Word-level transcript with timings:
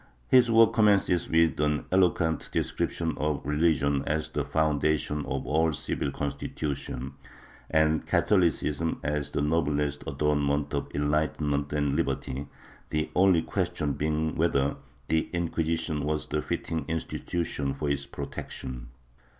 His 0.29 0.49
work 0.49 0.73
commences 0.73 1.29
with 1.29 1.59
an 1.59 1.85
eloquent 1.91 2.49
description 2.51 3.15
of 3.19 3.45
religion 3.45 4.03
as 4.07 4.29
the 4.29 4.43
foundation 4.43 5.19
of 5.27 5.45
all 5.45 5.73
civil 5.73 6.09
constitutions 6.09 7.11
and 7.69 8.03
Catholicism 8.07 8.99
as 9.03 9.29
the 9.29 9.43
noblest 9.43 10.03
adornment 10.07 10.73
of 10.73 10.89
enlightenment 10.95 11.71
and 11.71 11.95
liberty, 11.95 12.47
the 12.89 13.11
only 13.15 13.43
question 13.43 13.93
being 13.93 14.35
whether 14.35 14.77
the 15.07 15.29
Inquisition 15.33 16.09
is 16.09 16.25
the 16.25 16.41
fitting 16.41 16.83
institution 16.87 17.75
for 17.75 17.87
its 17.87 18.07
protection. 18.07 18.87